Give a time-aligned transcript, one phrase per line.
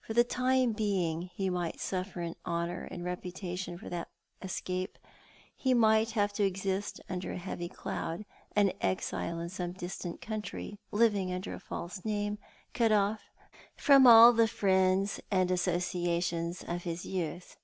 [0.00, 4.08] For the time being he might suffer in honour and reputation by that
[4.40, 4.98] escape,
[5.54, 8.24] he might have to exist under a lieavy cloud—
[8.56, 12.38] an exile in some distant country, living under a false name,
[12.72, 13.24] cut off
[13.76, 17.58] from all the friends and associations of his youth.